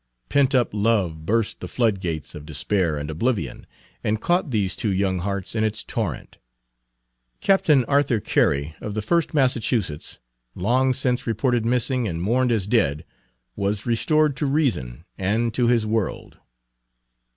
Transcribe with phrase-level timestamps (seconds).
[0.29, 3.11] Pent up love burst the flood gates of despair Page 167 and
[3.61, 3.67] oblivion,
[4.03, 6.39] and caught these two young hearts in its torrent.
[7.39, 10.17] Captain Arthur Carey, of the 1st Massachusetts,
[10.55, 13.05] long since reported missing, and mourned as dead,
[13.55, 16.39] was restored to reason and to his world.